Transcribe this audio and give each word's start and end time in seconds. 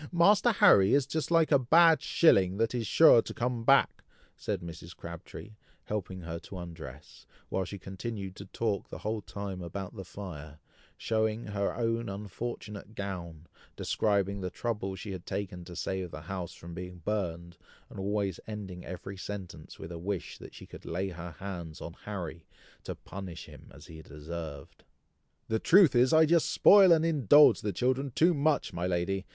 Master 0.11 0.51
Harry 0.53 0.95
is 0.95 1.05
just 1.05 1.29
like 1.29 1.51
a 1.51 1.59
bad 1.59 2.01
shilling 2.01 2.57
that 2.57 2.73
is 2.73 2.87
sure 2.87 3.21
to 3.21 3.33
come 3.35 3.63
back," 3.63 4.03
said 4.35 4.61
Mrs. 4.61 4.95
Crabtree, 4.97 5.51
helping 5.83 6.21
her 6.21 6.39
to 6.39 6.57
undress, 6.57 7.27
while 7.49 7.65
she 7.65 7.77
continued 7.77 8.35
to 8.37 8.45
talk 8.47 8.89
the 8.89 8.97
whole 8.97 9.21
time 9.21 9.61
about 9.61 9.95
the 9.95 10.03
fire, 10.03 10.57
showing 10.97 11.45
her 11.45 11.75
own 11.75 12.09
unfortunate 12.09 12.95
gown, 12.95 13.45
describing 13.75 14.41
the 14.41 14.49
trouble 14.49 14.95
she 14.95 15.11
had 15.11 15.23
taken 15.23 15.63
to 15.65 15.75
save 15.75 16.09
the 16.09 16.21
house 16.21 16.55
from 16.55 16.73
being 16.73 17.03
burned, 17.05 17.55
and 17.87 17.99
always 17.99 18.39
ending 18.47 18.83
every 18.83 19.17
sentence 19.17 19.77
with 19.77 19.91
a 19.91 19.99
wish 19.99 20.39
that 20.39 20.55
she 20.55 20.65
could 20.65 20.83
lay 20.83 21.09
her 21.09 21.35
hands 21.37 21.79
on 21.79 21.93
Harry 22.05 22.47
to 22.83 22.95
punish 22.95 23.45
him 23.45 23.67
as 23.69 23.85
he 23.85 24.01
deserved. 24.01 24.83
"The 25.47 25.59
truth 25.59 25.95
is, 25.95 26.11
I 26.11 26.25
just 26.25 26.49
spoil 26.49 26.91
and 26.91 27.05
indulge 27.05 27.61
the 27.61 27.71
children 27.71 28.09
too 28.09 28.33
much, 28.33 28.73
my 28.73 28.87
lady!" 28.87 29.27